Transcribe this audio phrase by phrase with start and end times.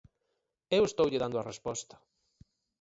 [0.77, 1.95] Eu estoulle dando a resposta.